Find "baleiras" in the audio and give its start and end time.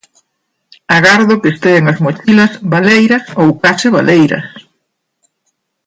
2.71-3.23, 3.95-4.47